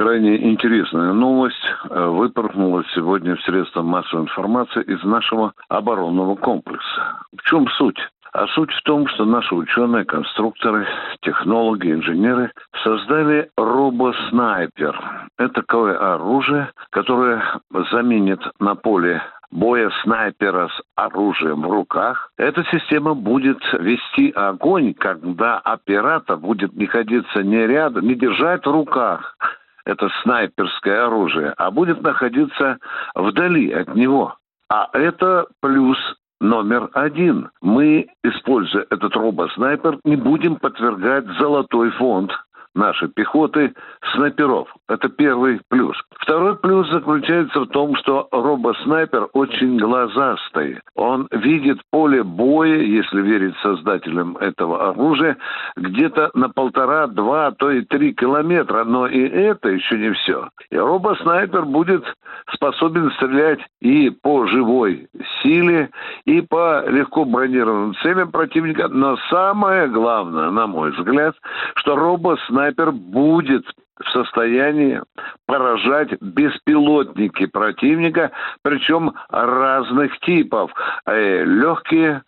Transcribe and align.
Крайне 0.00 0.50
интересная 0.50 1.12
новость 1.12 1.62
э, 1.90 2.06
выпорхнула 2.06 2.82
сегодня 2.94 3.36
в 3.36 3.42
средства 3.42 3.82
массовой 3.82 4.22
информации 4.22 4.82
из 4.84 5.04
нашего 5.04 5.52
оборонного 5.68 6.36
комплекса. 6.36 7.18
В 7.36 7.42
чем 7.42 7.68
суть? 7.68 7.98
А 8.32 8.46
суть 8.46 8.70
в 8.72 8.82
том, 8.84 9.06
что 9.08 9.26
наши 9.26 9.54
ученые, 9.54 10.06
конструкторы, 10.06 10.86
технологи, 11.20 11.92
инженеры 11.92 12.50
создали 12.82 13.50
робоснайпер. 13.58 14.98
Это 15.36 15.52
такое 15.52 16.14
оружие, 16.14 16.70
которое 16.88 17.60
заменит 17.92 18.40
на 18.58 18.76
поле 18.76 19.20
боя 19.50 19.90
снайпера 20.02 20.68
с 20.68 20.82
оружием 20.94 21.60
в 21.60 21.70
руках. 21.70 22.30
Эта 22.38 22.64
система 22.72 23.14
будет 23.14 23.60
вести 23.74 24.30
огонь, 24.30 24.94
когда 24.94 25.58
оператор 25.58 26.38
будет 26.38 26.74
находиться 26.74 27.42
не 27.42 27.66
рядом, 27.66 28.06
не 28.06 28.14
держать 28.14 28.64
в 28.64 28.70
руках 28.70 29.36
это 29.84 30.08
снайперское 30.22 31.06
оружие, 31.06 31.54
а 31.56 31.70
будет 31.70 32.02
находиться 32.02 32.78
вдали 33.14 33.70
от 33.72 33.94
него. 33.94 34.36
А 34.68 34.88
это 34.92 35.46
плюс 35.60 35.98
номер 36.40 36.88
один. 36.94 37.50
Мы, 37.60 38.08
используя 38.24 38.86
этот 38.90 39.14
робоснайпер, 39.14 39.98
не 40.04 40.16
будем 40.16 40.56
подвергать 40.56 41.26
золотой 41.38 41.90
фонд 41.90 42.32
нашей 42.74 43.08
пехоты 43.08 43.74
снайперов. 44.12 44.68
Это 44.88 45.08
первый 45.08 45.60
плюс. 45.68 45.96
Второй 46.18 46.56
плюс 46.56 46.88
заключается 46.90 47.60
в 47.60 47.66
том, 47.68 47.96
что 47.96 48.28
робоснайпер 48.30 49.28
очень 49.32 49.78
глазастый. 49.78 50.80
Он 50.94 51.26
видит 51.30 51.78
поле 51.90 52.22
боя, 52.22 52.78
если 52.78 53.20
верить 53.20 53.54
создателям 53.62 54.36
этого 54.36 54.90
оружия, 54.90 55.36
где-то 55.76 56.30
на 56.34 56.48
полтора, 56.48 57.06
два, 57.06 57.50
то 57.52 57.70
и 57.70 57.82
три 57.82 58.14
километра. 58.14 58.84
Но 58.84 59.06
и 59.06 59.20
это 59.20 59.70
еще 59.70 59.98
не 59.98 60.12
все. 60.12 60.48
И 60.70 60.76
робоснайпер 60.76 61.64
будет 61.64 62.04
способен 62.52 63.10
стрелять 63.12 63.60
и 63.80 64.10
по 64.10 64.46
живой 64.46 65.08
силе, 65.42 65.90
и 66.24 66.40
по 66.40 66.84
легко 66.88 67.24
бронированным 67.24 67.94
целям 68.02 68.30
противника. 68.30 68.88
Но 68.88 69.16
самое 69.28 69.88
главное, 69.88 70.50
на 70.50 70.66
мой 70.66 70.90
взгляд, 70.92 71.34
что 71.76 71.96
робоснайпер 71.96 72.92
будет 72.92 73.64
в 74.04 74.10
состоянии 74.10 75.00
поражать 75.46 76.10
беспилотники 76.20 77.46
противника, 77.46 78.30
причем 78.62 79.12
разных 79.28 80.18
типов. 80.20 80.72
Э, 81.06 81.44
легкие, 81.44 82.22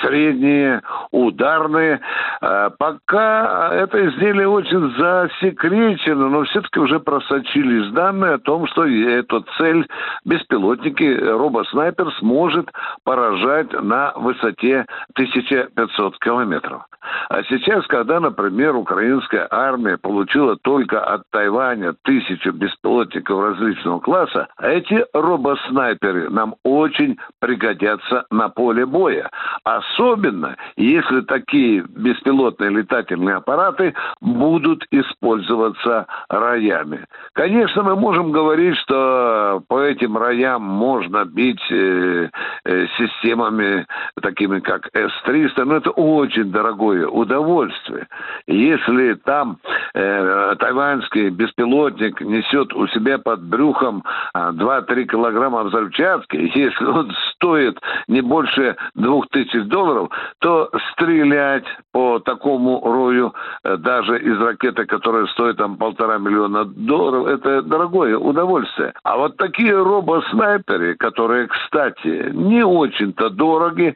средние, 0.00 0.82
ударные. 1.10 2.00
Э, 2.40 2.70
пока 2.78 3.70
это 3.72 4.08
изделие 4.08 4.48
очень 4.48 4.94
засекречено, 4.96 6.28
но 6.28 6.44
все-таки 6.44 6.80
уже 6.80 7.00
просочились 7.00 7.92
данные 7.92 8.34
о 8.34 8.38
том, 8.38 8.66
что 8.68 8.86
эту 8.86 9.44
цель 9.58 9.86
беспилотники, 10.24 11.18
робоснайпер 11.20 12.12
сможет 12.18 12.70
поражать 13.04 13.72
на 13.72 14.12
высоте 14.16 14.86
1500 15.14 16.18
километров. 16.18 16.82
А 17.28 17.42
сейчас, 17.44 17.86
когда, 17.86 18.20
например, 18.20 18.76
украинская 18.76 19.46
армия 19.50 19.96
получила 19.98 20.56
только 20.56 21.00
от 21.00 21.22
Тайваня 21.30 21.94
тысячу 22.04 22.52
беспилотников 22.52 23.40
различного 23.40 24.00
класса, 24.00 24.48
эти 24.60 25.04
робоснайперы 25.12 26.30
нам 26.30 26.54
очень 26.64 27.18
пригодятся 27.40 28.24
на 28.30 28.48
поле 28.48 28.86
боя. 28.86 29.30
Особенно, 29.64 30.56
если 30.76 31.20
такие 31.20 31.84
беспилотные 31.88 32.70
летательные 32.70 33.36
аппараты 33.36 33.94
будут 34.20 34.84
использоваться 34.90 36.06
роями. 36.28 37.04
Конечно, 37.32 37.82
мы 37.82 37.96
можем 37.96 38.32
говорить, 38.32 38.76
что 38.78 39.62
по 39.68 39.77
этим 39.88 40.16
роям 40.16 40.62
можно 40.62 41.24
бить 41.24 41.60
э, 41.70 42.28
э, 42.64 42.86
системами 42.98 43.86
такими, 44.20 44.60
как 44.60 44.88
С-300, 44.92 45.64
но 45.64 45.76
это 45.76 45.90
очень 45.90 46.50
дорогое 46.50 47.06
удовольствие. 47.06 48.06
Если 48.48 49.12
там 49.26 49.58
э, 49.92 50.54
тайваньский 50.58 51.28
беспилотник 51.28 52.18
несет 52.22 52.72
у 52.72 52.86
себя 52.88 53.18
под 53.18 53.42
брюхом 53.42 54.02
2-3 54.34 54.54
а, 54.88 55.04
килограмма 55.04 55.64
взрывчатки, 55.64 56.36
если 56.54 56.84
он 56.86 57.12
стоит 57.34 57.78
не 58.08 58.22
больше 58.22 58.74
2000 58.94 59.60
долларов, 59.64 60.08
то 60.40 60.70
стрелять 60.92 61.66
по 61.92 62.20
такому 62.20 62.80
рою 62.82 63.34
э, 63.64 63.76
даже 63.76 64.18
из 64.18 64.40
ракеты, 64.40 64.86
которая 64.86 65.26
стоит 65.26 65.58
там 65.58 65.76
полтора 65.76 66.16
миллиона 66.16 66.64
долларов, 66.64 67.26
это 67.26 67.60
дорогое 67.60 68.16
удовольствие. 68.16 68.94
А 69.02 69.18
вот 69.18 69.36
такие 69.36 69.76
робоснайперы, 69.76 70.94
которые, 70.94 71.48
кстати, 71.48 72.30
не 72.32 72.64
очень-то 72.64 73.28
дороги, 73.28 73.94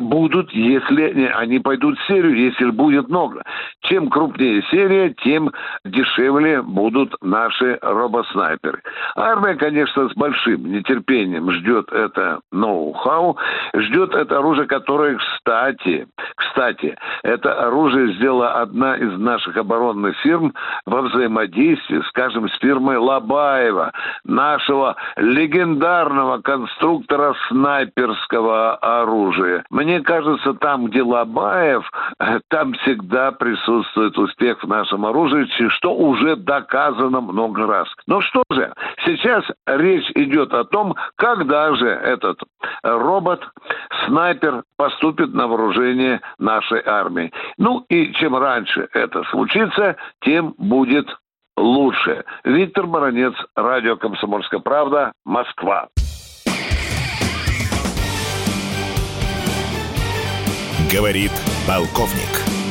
будут, 0.00 0.52
если 0.52 1.30
они 1.34 1.58
пойдут 1.58 1.98
в 1.98 2.06
серию, 2.06 2.34
если 2.34 2.70
будет 2.70 3.10
много. 3.10 3.42
Чем 3.90 4.08
крупнее 4.08 4.62
серия, 4.70 5.12
тем 5.24 5.50
дешевле 5.84 6.62
будут 6.62 7.12
наши 7.22 7.76
робоснайперы. 7.82 8.80
Армия, 9.16 9.56
конечно, 9.56 10.08
с 10.08 10.12
большим 10.14 10.70
нетерпением 10.70 11.50
ждет 11.50 11.90
это 11.92 12.38
ноу-хау, 12.52 13.36
ждет 13.74 14.14
это 14.14 14.38
оружие, 14.38 14.68
которое, 14.68 15.16
кстати, 15.16 16.06
кстати, 16.36 16.96
это 17.24 17.66
оружие 17.66 18.14
сделала 18.14 18.60
одна 18.60 18.94
из 18.94 19.18
наших 19.18 19.56
оборонных 19.56 20.16
фирм 20.18 20.54
во 20.86 21.02
взаимодействии, 21.02 22.00
скажем, 22.10 22.48
с 22.48 22.56
фирмой 22.58 22.96
Лобаева, 22.96 23.90
нашего 24.22 24.94
легендарного 25.16 26.40
конструктора 26.42 27.34
снайперского 27.48 28.76
оружия. 28.76 29.64
Мне 29.68 30.00
кажется, 30.00 30.54
там, 30.54 30.86
где 30.86 31.02
Лобаев, 31.02 31.90
там 32.48 32.74
всегда 32.74 33.32
присутствует 33.32 33.79
успех 34.18 34.62
в 34.62 34.68
нашем 34.68 35.06
оружии, 35.06 35.46
что 35.68 35.94
уже 35.94 36.36
доказано 36.36 37.20
много 37.20 37.66
раз. 37.66 37.88
Но 38.06 38.20
что 38.20 38.42
же, 38.50 38.72
сейчас 39.04 39.44
речь 39.66 40.10
идет 40.14 40.52
о 40.52 40.64
том, 40.64 40.94
когда 41.16 41.74
же 41.74 41.88
этот 41.88 42.40
робот, 42.82 43.42
снайпер 44.06 44.62
поступит 44.76 45.34
на 45.34 45.46
вооружение 45.46 46.20
нашей 46.38 46.82
армии. 46.84 47.32
Ну 47.58 47.84
и 47.88 48.12
чем 48.14 48.36
раньше 48.36 48.88
это 48.92 49.24
случится, 49.24 49.96
тем 50.20 50.54
будет 50.58 51.08
лучше. 51.56 52.24
Виктор 52.44 52.86
Баранец, 52.86 53.34
радио 53.54 53.96
«Комсомольская 53.96 54.60
правда», 54.60 55.12
Москва. 55.24 55.88
Говорит 60.92 61.30
полковник. 61.68 62.59